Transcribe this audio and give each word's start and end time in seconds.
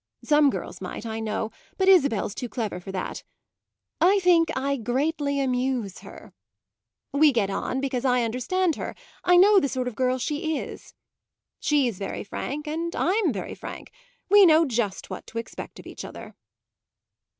Some 0.23 0.49
girls 0.49 0.81
might, 0.81 1.05
I 1.05 1.19
know; 1.19 1.51
but 1.77 1.87
Isabel's 1.87 2.33
too 2.33 2.49
clever 2.49 2.79
for 2.79 2.91
that. 2.91 3.21
I 4.01 4.17
think 4.21 4.49
I 4.57 4.77
greatly 4.77 5.39
amuse 5.39 5.99
her. 5.99 6.33
We 7.11 7.31
get 7.31 7.51
on 7.51 7.79
because 7.79 8.03
I 8.03 8.23
understand 8.23 8.77
her, 8.77 8.95
I 9.23 9.37
know 9.37 9.59
the 9.59 9.69
sort 9.69 9.87
of 9.87 9.93
girl 9.93 10.17
she 10.17 10.57
is. 10.57 10.95
She's 11.59 11.99
very 11.99 12.23
frank, 12.23 12.65
and 12.67 12.95
I'm 12.95 13.31
very 13.31 13.53
frank: 13.53 13.91
we 14.27 14.43
know 14.43 14.65
just 14.65 15.11
what 15.11 15.27
to 15.27 15.37
expect 15.37 15.77
of 15.77 15.85
each 15.85 16.03
other." 16.03 16.33